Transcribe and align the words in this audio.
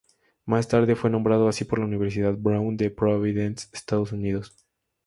Más 0.47 0.67
tarde 0.67 0.95
fue 0.95 1.11
nombrado 1.11 1.47
así 1.47 1.63
por 1.63 1.77
la 1.77 1.85
universidad 1.85 2.33
Brown 2.33 2.75
de 2.75 2.89
Providence, 2.89 3.67
Estados 3.71 4.11
Unidos. 4.11 4.57